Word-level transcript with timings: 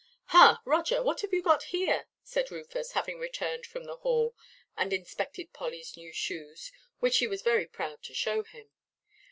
"Ha, 0.33 0.59
Roger, 0.65 1.03
what 1.03 1.21
have 1.21 1.31
you 1.31 1.43
got 1.43 1.61
here?" 1.65 2.07
said 2.23 2.49
Rufus, 2.49 2.93
having 2.93 3.19
returned 3.19 3.67
from 3.67 3.83
the 3.83 3.97
Hall, 3.97 4.35
and 4.75 4.91
inspected 4.91 5.53
Pollyʼs 5.53 5.95
new 5.95 6.11
shoes, 6.11 6.71
which 6.97 7.13
she 7.13 7.27
was 7.27 7.43
very 7.43 7.67
proud 7.67 8.01
to 8.05 8.15
show 8.15 8.41
him. 8.41 8.71